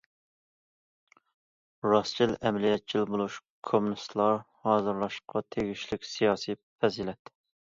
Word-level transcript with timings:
راستچىل، 1.93 2.33
ئەمەلىيەتچىل 2.39 3.05
بولۇش 3.11 3.35
كوممۇنىستلار 3.69 4.41
ھازىرلاشقا 4.69 5.45
تېگىشلىك 5.53 6.11
سىياسىي 6.15 6.61
پەزىلەت. 6.65 7.35